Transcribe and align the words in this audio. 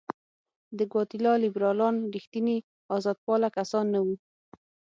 د 0.77 0.79
ګواتیلا 0.91 1.33
لیبرالان 1.43 1.95
رښتیني 2.15 2.57
آزادپاله 2.97 3.47
کسان 3.57 3.85
نه 3.95 3.99
وو. 4.05 4.15